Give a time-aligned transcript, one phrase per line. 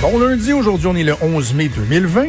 [0.00, 2.26] Bon lundi, aujourd'hui on est le 11 mai 2020.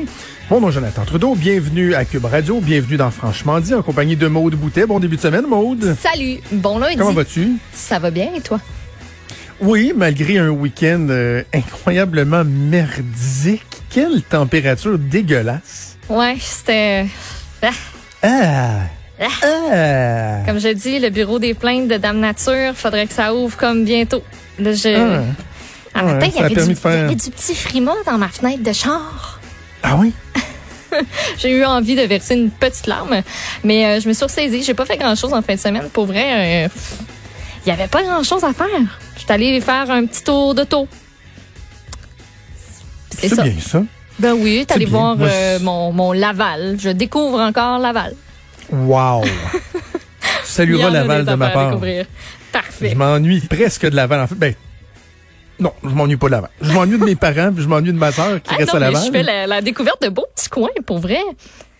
[0.50, 4.28] Bon nom Jonathan Trudeau, bienvenue à Cube Radio, bienvenue dans Franchement dit en compagnie de
[4.28, 4.86] Maude Boutet.
[4.86, 5.96] Bon début de semaine Maude.
[6.00, 6.96] Salut, bon lundi.
[6.98, 7.54] Comment vas-tu?
[7.74, 8.60] Ça va bien et toi?
[9.60, 13.64] Oui, malgré un week-end euh, incroyablement merdique.
[13.90, 15.98] Quelle température dégueulasse.
[16.10, 17.06] Ouais, c'était...
[17.62, 17.70] Ah.
[18.22, 18.82] Ah!
[19.22, 20.44] Ah!
[20.46, 23.86] Comme je dis, le bureau des plaintes de Dame Nature, faudrait que ça ouvre comme
[23.86, 24.24] bientôt.
[24.60, 24.90] Là, je...
[24.96, 25.22] Ah.
[25.96, 28.28] En Ouais, matin, il y, avait du, faire- y avait du petit frima dans ma
[28.28, 29.40] fenêtre de char.
[29.82, 30.14] Ah oui?
[31.38, 33.22] J'ai eu envie de verser une petite larme,
[33.64, 34.64] mais euh, je me suis ressaisie.
[34.64, 35.90] J'ai pas fait grand-chose en fin de semaine.
[35.92, 36.68] Pour vrai, euh,
[37.66, 38.68] il y avait pas grand-chose à faire.
[39.18, 40.88] J'étais allée faire un petit tour de taux.
[43.18, 43.44] C'est ça.
[43.44, 43.82] bien ça.
[44.20, 46.78] Ben oui, t'es allé voir Moi, euh, je- mon, mon Laval.
[46.80, 48.14] Je découvre encore Laval.
[48.72, 49.24] Wow!
[50.58, 51.68] Tu Il y salueras en a Laval de ma part.
[51.70, 52.06] découvrir.
[52.52, 52.92] Parfait.
[52.92, 54.22] Je m'ennuie presque de Laval.
[54.22, 54.54] En fait, ben,
[55.60, 56.50] non, je m'ennuie pas de Laval.
[56.62, 58.76] Je m'ennuie de mes parents, puis je m'ennuie de ma soeur qui Ah reste non,
[58.76, 59.04] à mais Laval.
[59.06, 61.20] je fais la, la découverte de beaux petits coins, pour vrai.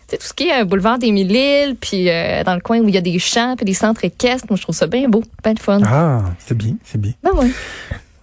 [0.08, 2.78] Tu sais, tout ce qui est euh, boulevard des Mille-Îles, puis euh, dans le coin
[2.78, 4.46] où il y a des champs, puis des centres équestres.
[4.48, 5.80] Moi, je trouve ça bien beau, bien de fun.
[5.84, 7.12] Ah, c'est bien, c'est bien.
[7.22, 7.48] Ben ouais.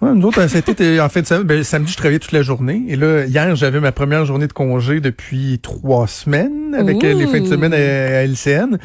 [0.02, 1.44] Ouais, nous autres, c'était euh, en fin de semaine.
[1.44, 2.84] Ben, samedi, je travaillais toute la journée.
[2.90, 7.26] Et là, hier, j'avais ma première journée de congé depuis trois semaines avec euh, les
[7.28, 8.78] fins de semaine à, à LCN.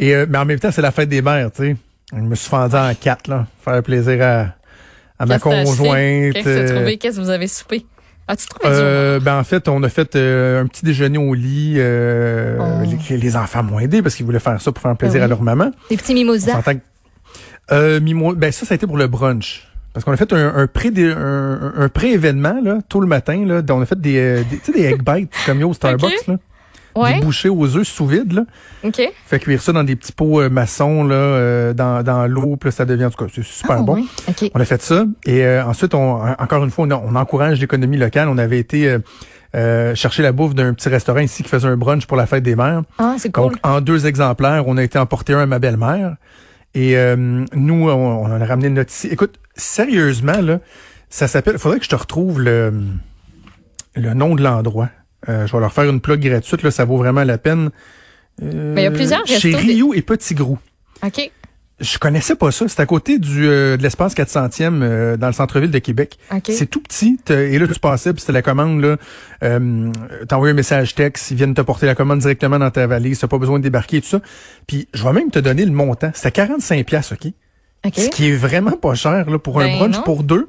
[0.00, 1.76] Et, euh, mais en même temps, c'est la fête des mères, tu sais.
[2.12, 3.46] Je me suis fendu en quatre, là.
[3.64, 4.46] Faire plaisir à,
[5.18, 6.32] à ma conjointe.
[6.34, 6.96] Qu'est-ce que as euh, trouvé?
[6.98, 7.86] Qu'est-ce que vous avez soupé?
[8.26, 11.74] As-tu trouvé Euh, ben en fait, on a fait euh, un petit déjeuner au lit.
[11.76, 12.84] euh, Oh.
[13.10, 15.24] les, les enfants m'ont aidé parce qu'ils voulaient faire ça pour faire plaisir Ben oui.
[15.24, 15.70] à leur maman.
[15.90, 16.62] Des petits mimosas?
[16.62, 16.70] que-
[17.72, 19.68] Euh, mimo- ben ça, ça a été pour le brunch.
[19.92, 23.44] Parce qu'on a fait un, un pré un, un- un pré-événement là, tôt le matin
[23.46, 23.62] là.
[23.70, 25.66] On a fait des, euh, des tu sais des egg bites comme il y a
[25.68, 26.36] au Starbucks là,
[26.96, 27.14] Ouais.
[27.14, 28.42] des bouchées aux œufs sous vide là.
[28.84, 29.00] OK.
[29.26, 32.68] Fait cuire ça dans des petits pots euh, maçons là, euh, dans, dans l'eau, puis
[32.68, 33.94] là, ça devient en tout cas c'est super Ah, bon.
[33.96, 34.02] ouais.
[34.28, 34.50] OK.
[34.54, 37.96] On a fait ça et euh, ensuite, on, encore une fois, on, on encourage l'économie
[37.96, 38.28] locale.
[38.28, 38.98] On avait été euh,
[39.56, 42.42] euh, chercher la bouffe d'un petit restaurant ici qui faisait un brunch pour la fête
[42.42, 42.82] des mères.
[42.98, 43.44] Ah, c'est cool.
[43.52, 46.16] Donc, en deux exemplaires, on a été emporter un à ma belle-mère.
[46.74, 49.06] Et euh, nous, on, on en a ramené notre ici.
[49.08, 50.58] Écoute, sérieusement, là,
[51.08, 51.58] ça s'appelle...
[51.58, 52.72] faudrait que je te retrouve le,
[53.94, 54.88] le nom de l'endroit.
[55.28, 57.70] Euh, je vais leur faire une plug gratuite, là, ça vaut vraiment la peine.
[58.42, 60.58] Euh, Mais il y a plusieurs Chez restos des- Rio et Petit Grou.
[61.04, 61.30] OK.
[61.80, 62.68] Je connaissais pas ça.
[62.68, 66.18] C'est à côté du euh, de l'espace 400e euh, dans le centre-ville de Québec.
[66.32, 66.44] OK.
[66.50, 67.18] C'est tout petit.
[67.30, 68.80] Et là, tu passais, puis c'était la commande.
[68.80, 68.96] là.
[69.42, 69.90] Euh,
[70.28, 73.18] T'as envoyé un message texte, ils viennent te porter la commande directement dans ta valise.
[73.18, 74.20] T'as pas besoin de débarquer et tout ça.
[74.68, 76.12] Puis je vais même te donner le montant.
[76.14, 77.32] C'était 45 pièces, OK?
[77.86, 77.92] OK.
[77.96, 80.02] Ce qui est vraiment pas cher là, pour un Ben brunch non.
[80.04, 80.48] pour deux.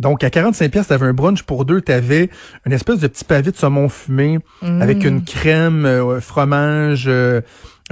[0.00, 1.80] Donc, à 45 pièces, t'avais un brunch pour deux.
[1.80, 2.30] T'avais
[2.66, 4.82] une espèce de petit pavé de saumon fumé Mm.
[4.82, 7.40] avec une crème, euh, fromage, euh,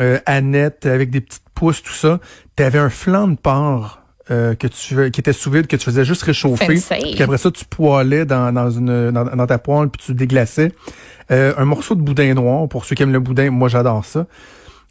[0.00, 2.18] euh, aneth, avec des petites pousses, tout ça.
[2.56, 6.04] T'avais un flan de porc euh, que tu qui était sous vide, que tu faisais
[6.04, 6.66] juste réchauffer.
[7.12, 10.72] Puis après ça, tu poêlais dans, dans, une, dans, dans ta poêle, puis tu déglaçais.
[11.30, 14.26] Euh, un morceau de boudin noir, pour ceux qui aiment le boudin, moi j'adore ça.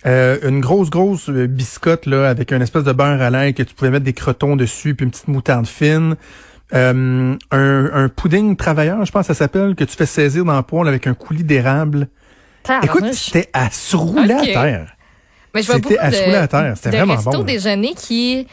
[0.05, 3.73] Euh, une grosse, grosse biscotte là, avec un espèce de beurre à l'ail que tu
[3.73, 6.15] pouvais mettre des crotons dessus, puis une petite moutarde fine.
[6.73, 10.55] Euh, un, un pudding travailleur, je pense que ça s'appelle, que tu fais saisir dans
[10.55, 12.09] le poêle avec un coulis d'érable.
[12.83, 14.97] Écoute, c'était à se rouler à terre.
[15.55, 16.73] Mais je vois C'était beaucoup à se rouler à terre.
[16.75, 18.45] C'était vraiment bon, déjeuner qui,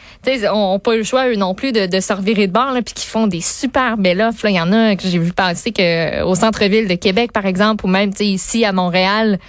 [0.51, 2.81] ont, pas eu le choix eux non plus de, de se revirer de bord là,
[2.81, 4.45] puis qui font des super belles offres.
[4.45, 4.49] là.
[4.49, 7.85] Il y en a que j'ai vu passer que au centre-ville de Québec par exemple,
[7.85, 9.39] ou même ici à Montréal,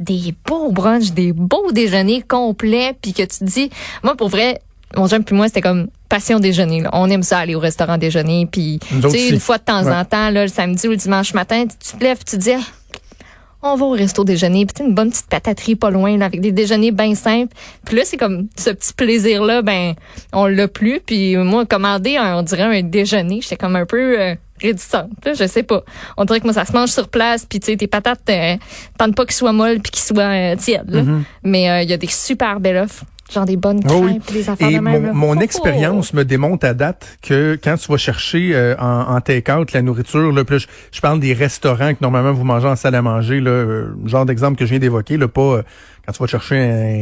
[0.00, 3.70] des beaux brunchs, des beaux déjeuners complets, puis que tu te dis,
[4.02, 4.60] moi pour vrai.
[4.96, 6.80] Mon chum puis moi, c'était comme passion déjeuner.
[6.82, 6.90] là.
[6.92, 8.46] On aime ça aller au restaurant déjeuner.
[8.50, 9.94] Puis, tu sais, une fois de temps Ouais.
[9.94, 12.52] en temps, là, le samedi ou le dimanche matin, tu, te lèves, tu te dis,
[12.52, 16.40] Ah, on va au resto déjeuner, puis une bonne petite pataterie pas loin, là, avec
[16.42, 17.52] des déjeuners bien simples.
[17.86, 19.94] Puis là, c'est comme ce petit plaisir-là, ben,
[20.34, 21.00] on l'a plus.
[21.00, 25.46] Puis moi, commander, un, on dirait un déjeuner, j'étais comme un peu euh, là, je
[25.46, 25.82] sais pas.
[26.18, 28.56] On dirait que moi, ça se mange sur place, puis tu sais, tes patates, euh,
[28.98, 30.90] tente pas qu'ils soient molles puis qu'ils soient euh, tièdes.
[30.90, 31.02] là.
[31.42, 33.04] Mais euh, il y a des super belles offres.
[33.32, 34.34] Genre des bonnes Oh crêpes, oui.
[34.34, 35.06] des affaires Et de même.
[35.06, 35.12] là.
[35.14, 39.20] mon, mon expérience me démontre à date que quand tu vas chercher euh, en, en
[39.22, 42.76] take-out la nourriture, là, là, je, je parle des restaurants que normalement vous mangez en
[42.76, 45.62] salle à manger, là, euh, genre d'exemple que je viens d'évoquer, là, pas euh,
[46.04, 46.56] quand tu vas chercher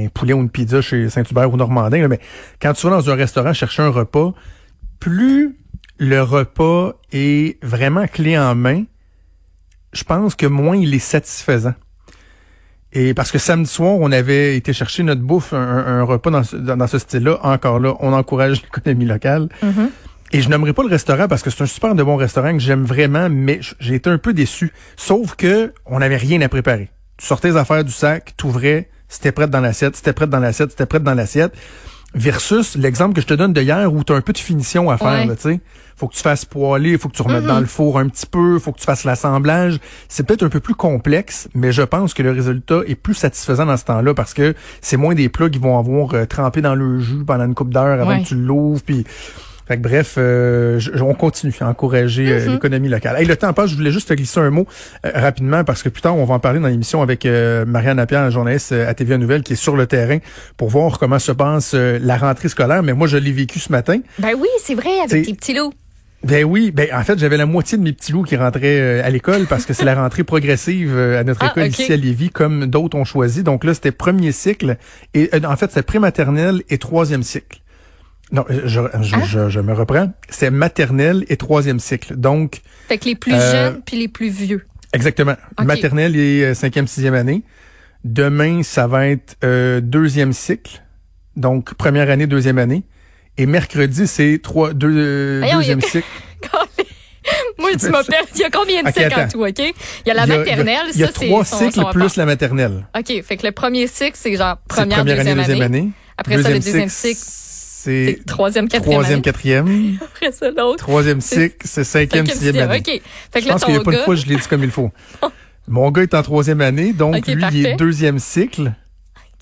[0.05, 2.21] un poulet ou une pizza chez Saint-Hubert ou Normandin, là, mais
[2.61, 4.33] quand tu vas dans un restaurant chercher un repas,
[5.01, 5.57] plus
[5.99, 8.85] le repas est vraiment clé en main,
[9.93, 11.75] je pense que moins il est satisfaisant.
[12.93, 16.45] Et parce que samedi soir, on avait été chercher notre bouffe, un, un repas dans
[16.45, 17.39] ce, dans, dans ce style-là.
[17.43, 19.49] Encore là, on encourage l'économie locale.
[19.63, 19.91] Mhm.
[20.35, 22.59] Et je n'aimerais pas le restaurant parce que c'est un super de bon restaurant que
[22.59, 24.73] j'aime vraiment, mais j'ai été un peu déçu.
[24.97, 26.89] Sauf que on n'avait rien à préparer.
[27.19, 30.41] Tu sortais les affaires du sac, tu ouvrais, c'était prêt dans l'assiette, c'était prêt dans
[30.41, 31.53] l'assiette, c'était prêt dans l'assiette.
[32.15, 34.91] Versus l'exemple que je te donne de hier où tu as un peu de finition
[34.91, 35.27] à faire, Ouais.
[35.27, 35.61] là, tu sais.
[35.97, 37.49] Faut que tu fasses poêler, faut que tu remettes Mhm.
[37.49, 39.79] dans le four un petit peu, faut que tu fasses l'assemblage.
[40.09, 43.67] C'est peut-être un peu plus complexe, mais je pense que le résultat est plus satisfaisant
[43.67, 46.75] dans ce temps-là parce que c'est moins des plats qui vont avoir euh, trempé dans
[46.75, 48.23] le jus pendant une coupe d'heure avant Ouais.
[48.23, 48.83] que tu l'ouvres.
[48.85, 49.05] Puis,
[49.73, 52.53] fait que bref, euh, je- on continue à encourager euh, Mhm.
[52.53, 53.17] l'économie locale.
[53.19, 54.67] Hey, le temps passe, je voulais juste te glisser un mot
[55.07, 58.05] euh, rapidement parce que plus tard, on va en parler dans l'émission avec euh, Marianne
[58.11, 60.19] la journaliste euh, à TVA Nouvelle, qui est sur le terrain
[60.57, 62.83] pour voir comment se passe euh, la rentrée scolaire.
[62.83, 63.99] Mais moi, je l'ai vécu ce matin.
[64.19, 65.73] Ben oui, c'est vrai, avec tes petits loups.
[66.25, 69.11] Ben oui, ben en fait, j'avais la moitié de mes petits loups qui rentraient à
[69.11, 72.31] l'école parce que c'est la rentrée progressive euh, à notre Ah, école ici à Lévis,
[72.31, 73.43] comme d'autres ont choisi.
[73.43, 74.77] Donc là, c'était premier cycle
[75.15, 77.59] et euh, en fait, c'est prématernelle et troisième cycle.
[78.33, 79.25] Non, je, je, je, Ah.
[79.27, 80.11] je- je me reprends.
[80.31, 82.17] C'est maternelle et troisième cycle.
[82.17, 84.67] Donc, Fait que les plus Euh, jeunes puis les plus vieux.
[84.95, 85.37] exactement.
[85.63, 87.43] Maternelle et euh, cinquième, sixième année.
[88.05, 90.83] Demain, ça va être euh, deuxième cycle.
[91.37, 92.83] Donc, première année, deuxième année.
[93.39, 96.07] Et mercredi, c'est trois, deux, euh, deuxième a- cycle.
[97.59, 98.29] Moi, tu m'as perdu.
[98.35, 99.59] Il y a combien de cycles en tout, OK?
[99.59, 101.75] Il y a la Il y a- maternelle, Il y a, ça, trois son- cycles
[101.75, 102.87] son plus la maternelle.
[102.99, 105.91] OK, fait que le premier cycle, c'est genre première, première deuxième, année, deuxième année.
[106.19, 107.21] Après ça, le deuxième cycle,
[107.85, 109.99] c'est troisième, quatrième troisième, quatrième.
[110.03, 110.79] Après ça, l'autre.
[110.79, 112.79] Troisième cycle, c'est cinquième, sixième année.
[112.79, 112.87] OK.
[113.33, 114.05] Fait que Je là, pense qu'il y a pas une gars...
[114.05, 114.93] fois je l'ai dit comme il faut.
[115.69, 118.73] Mon gars est en troisième année, donc lui, il est deuxième cycle.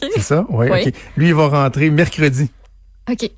[0.00, 0.46] C'est ça?
[0.48, 0.86] Oui, Oui.
[0.86, 0.94] OK.
[1.18, 2.50] Lui, il va rentrer mercredi.
[3.10, 3.30] OK.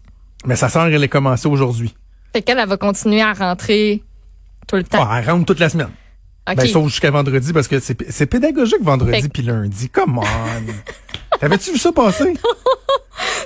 [0.46, 1.94] Mais sa sœur, elle est commencée aujourd'hui.
[2.32, 4.04] Fait qu'elle, elle va continuer à rentrer
[4.68, 5.04] tout le temps.
[5.08, 5.90] Ah, elle rentre toute la semaine.
[6.48, 6.56] OK.
[6.56, 9.88] Ben, sauf jusqu'à vendredi, parce que c'est pédagogique vendredi puis lundi.
[9.88, 10.24] Come on!
[11.40, 12.34] T'avais-tu vu ça passer?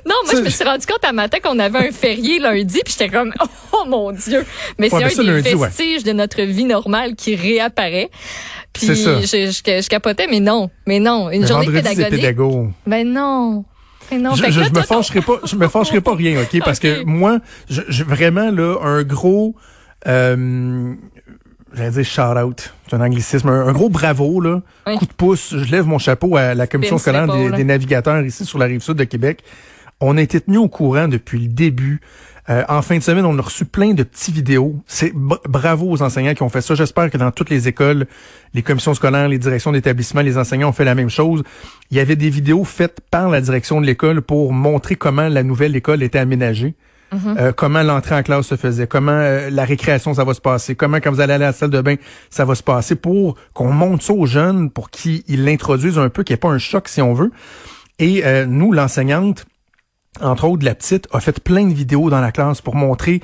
[0.06, 2.94] Non, moi, je me suis rendu compte un matin qu'on avait un férié lundi, puis
[2.96, 3.32] j'étais comme,
[3.72, 4.44] oh mon Dieu.
[4.78, 5.66] Mais Ouais, c'est ben un des lundi, ouais.
[5.68, 8.10] vestiges de notre vie normale qui réapparaît.
[8.72, 11.30] Puis je, je, je capotais, mais non, mais non.
[11.30, 12.10] Une Mais journée pédagogique.
[12.10, 12.68] pédago.
[12.86, 13.64] Ben non.
[14.10, 14.34] Ben non.
[14.36, 16.60] je, je- là, je me fâcherai pas, je me fâcherai pas rien, ok?
[16.64, 17.38] Parce que moi,
[17.68, 19.56] je, je- vraiment là, un gros,
[20.06, 20.94] euh,
[21.74, 24.96] j'allais dire shout out, c'est un anglicisme, un, un gros bravo là, Oui.
[24.98, 25.54] coup de pouce.
[25.56, 28.80] Je lève mon chapeau à la commission scolaire des, des navigateurs ici sur la rive
[28.82, 29.42] sud de Québec.
[30.00, 32.00] On a été tenus au courant depuis le début.
[32.48, 34.76] Euh, en fin de semaine, on a reçu plein de petits vidéos.
[34.86, 36.74] C'est bravo aux enseignants qui ont fait ça.
[36.74, 38.06] J'espère que dans toutes les écoles,
[38.54, 41.42] les commissions scolaires, les directions d'établissement, les enseignants ont fait la même chose.
[41.90, 45.42] Il y avait des vidéos faites par la direction de l'école pour montrer comment la
[45.42, 46.74] nouvelle école était aménagée.
[47.14, 50.74] Euh, comment l'entrée en classe se faisait, comment euh, la récréation ça va se passer,
[50.74, 51.94] comment quand vous allez aller à la salle de bain
[52.30, 56.08] ça va se passer pour qu'on montre ça aux jeunes pour qu'ils ils l'introduisent un
[56.08, 57.30] peu, qu'il n'y ait pas un choc si on veut.
[57.98, 59.46] Et euh, nous, l'enseignante,
[60.20, 63.20] entre autres la petite, a fait plein de vidéos dans la classe pour montrer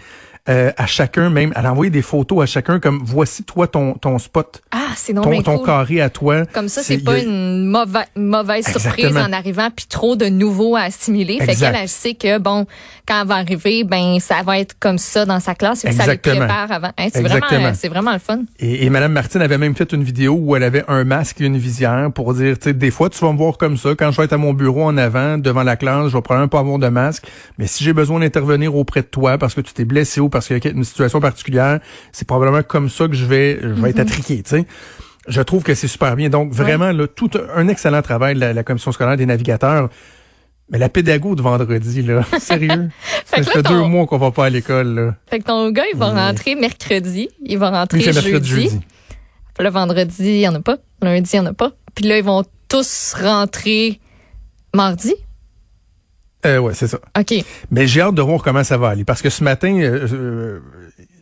[0.48, 3.94] euh, à chacun, même, elle a envoyé des photos à chacun comme voici toi ton,
[3.94, 5.66] ton spot, Ah, c'est non ton, bien ton cool.
[5.66, 6.44] carré à toi.
[6.46, 10.74] Comme ça, C'est- pas a- une mauvaise, mauvaise surprise en arrivant, puis trop de nouveaux
[10.76, 11.38] à assimiler.
[11.40, 12.66] Fait qu'elle, elle sait que, bon,
[13.06, 15.94] quand elle va arriver, ben, ça va être comme ça dans sa classe et que
[15.94, 16.46] ça lui Exactement.
[16.46, 16.90] prépare avant.
[16.98, 18.40] Hein, c'est vraiment, c'est vraiment le fun.
[18.58, 21.44] Et, et Mme Martine avait même fait une vidéo où elle avait un masque et
[21.44, 23.90] une visière pour dire, tu sais, des fois, tu vas me voir comme ça.
[23.96, 26.48] Quand je vais être à mon bureau en avant, devant la classe, je vais probablement
[26.48, 27.24] pas avoir de masque.
[27.58, 30.49] Mais si j'ai besoin d'intervenir auprès de toi parce que tu t'es blessé ou parce
[30.49, 31.79] qu'il y a une situation particulière,
[32.11, 34.67] c'est probablement comme ça que je vais, je vais être attriqué, tu sais.
[35.29, 36.29] Je trouve que c'est super bien.
[36.31, 39.88] Donc, vraiment, là, tout un excellent travail de la, la commission scolaire des navigateurs.
[40.70, 42.88] Mais la pédago de vendredi, là, sérieux?
[43.26, 45.14] Fait ça là, fait ton- deux mois qu'on va pas à l'école.
[45.31, 48.25] Fait que ton gars, il va rentrer mercredi, il va rentrer c'est jeudi.
[48.31, 48.81] mercredi, jeudi.
[49.61, 50.79] Là, vendredi, il y en a pas.
[51.03, 51.70] Lundi, il y en a pas.
[51.94, 54.01] Puis là, ils vont tous rentrer
[54.74, 55.15] mardi.
[56.44, 56.99] Euh, ouais, c'est ça.
[57.19, 57.34] OK.
[57.70, 59.05] Mais j'ai hâte de voir comment ça va aller.
[59.05, 60.58] Parce que ce matin, euh,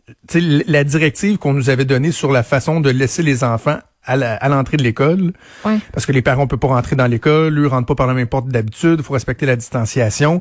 [0.07, 3.45] tu sais, l- la directive qu'on nous avait donnée sur la façon de laisser les
[3.45, 5.33] enfants à l'entrée de l'école,
[5.65, 5.77] Ouais.
[5.93, 8.15] parce que les parents ne peuvent pas rentrer dans l'école, eux rentrent pas par la
[8.15, 10.41] même porte d'habitude, il faut respecter la distanciation.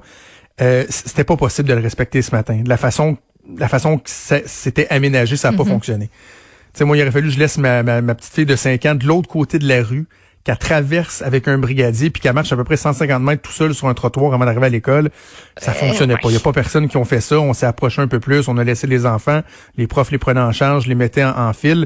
[0.62, 2.62] Euh, c'était pas possible de le respecter ce matin.
[2.64, 3.18] De la façon,
[3.58, 6.08] la façon que c'était aménagé, ça n'a pas fonctionné.
[6.74, 8.56] Tu sais, moi, il aurait fallu que je laisse ma, ma, ma petite fille de
[8.56, 10.08] 5 ans de l'autre côté de la rue,
[10.50, 13.76] qu'elle traverse avec un brigadier, puis qu'elle marche à peu près 150 mètres tout seul
[13.76, 15.12] sur un trottoir avant d'arriver à l'école.
[15.58, 16.30] Ça fonctionnait pas.
[16.30, 17.40] Il y a pas personne qui ont fait ça.
[17.40, 18.48] On s'est approché un peu plus.
[18.48, 19.42] On a laissé les enfants.
[19.78, 21.86] Les profs les prenaient en charge, les mettaient en, en file.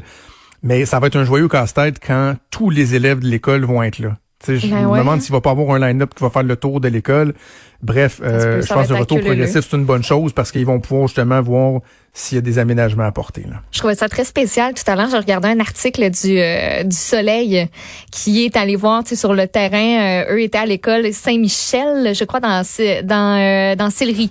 [0.62, 3.98] Mais ça va être un joyeux casse-tête quand tous les élèves de l'école vont être
[3.98, 4.16] là.
[4.46, 4.98] Je Ben me ouais.
[4.98, 7.34] demande s'il va pas avoir un line-up qui va faire le tour de l'école.
[7.82, 10.80] Bref, euh, je pense que le retour progressif, c'est une bonne chose parce qu'ils vont
[10.80, 11.80] pouvoir justement voir
[12.14, 13.42] s'il y a des aménagements à porter.
[13.42, 13.56] Là.
[13.72, 14.72] Je trouvais ça très spécial.
[14.72, 17.68] Tout à l'heure, je regardais un article du, euh, du Soleil
[18.10, 20.22] qui est allé voir sur le terrain.
[20.24, 22.62] euh, eux étaient à l'école Saint-Michel, je crois, dans,
[23.04, 24.30] dans, dans Sillery.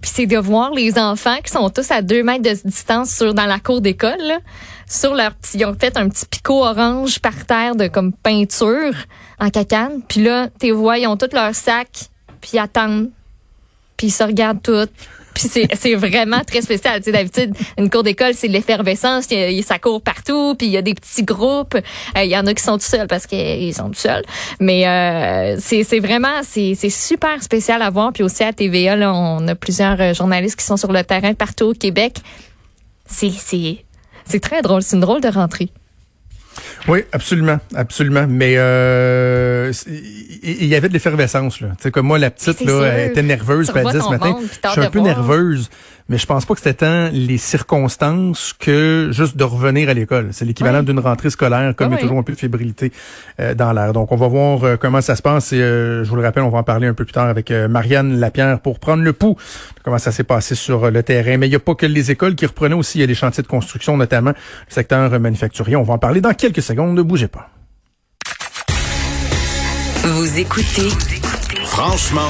[0.00, 3.34] Puis c'est de voir les enfants qui sont tous à deux mètres de distance sur
[3.34, 4.38] dans la cour d'école,
[4.88, 8.94] sur leur petit, ils ont fait un petit picot orange par terre de comme peinture
[9.40, 10.02] en cacane.
[10.08, 12.08] Puis là, tes vois, ils ont tous leurs sacs,
[12.40, 13.10] puis ils attendent
[13.98, 14.92] puis ils se regardent toutes.
[15.34, 17.00] Puis c'est, vraiment très spécial.
[17.00, 19.26] Tu sais, d'habitude, une cour d'école, c'est l'effervescence.
[19.62, 20.54] Ça court partout.
[20.56, 21.74] Puis il y a des petits groupes.
[21.74, 24.24] Euh, Il y en a qui sont tout seuls parce qu'ils sont tout seuls.
[24.60, 28.12] Mais euh, c'est, vraiment, c'est, super spécial à voir.
[28.12, 31.34] Puis aussi à TVA, là, on a plusieurs euh, journalistes qui sont sur le terrain
[31.34, 32.18] partout au Québec.
[33.06, 34.82] C'est très drôle.
[34.82, 35.70] C'est une drôle de rentrée.
[36.86, 38.26] Oui, absolument, absolument.
[38.28, 39.72] Mais euh,
[40.42, 41.68] il y avait de l'effervescence là.
[41.76, 44.44] Tu sais comme moi la petite là, elle était nerveuse, puis elle ce matin, monde,
[44.64, 45.16] je suis un peu voir.
[45.16, 45.70] nerveuse,
[46.08, 50.28] mais je pense pas que c'était tant les circonstances que juste de revenir à l'école.
[50.32, 52.92] C'est l'équivalent d'une rentrée scolaire comme il y a toujours un peu de fébrilité
[53.40, 53.92] euh, dans l'air.
[53.92, 56.42] Donc on va voir euh, comment ça se passe et euh, je vous le rappelle,
[56.42, 59.12] on va en parler un peu plus tard avec euh, Marianne Lapierre pour prendre le
[59.12, 59.36] pouls
[59.76, 61.36] de comment ça s'est passé sur euh, le terrain.
[61.36, 63.14] Mais il n'y a pas que les écoles qui reprenaient aussi, il y a des
[63.14, 65.76] chantiers de construction notamment le secteur euh, manufacturier.
[65.76, 67.50] On va en parler dans quelques secondes, ne bougez pas.
[70.04, 70.88] Vous écoutez
[71.64, 72.20] Franchement